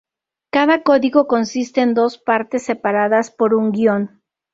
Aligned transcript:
Cada 0.49 0.81
código 0.81 1.27
consiste 1.27 1.81
en 1.81 1.93
dos 1.93 2.17
partes, 2.17 2.63
separadas 2.63 3.29
por 3.29 3.53
un 3.53 3.69
guión. 3.71 4.23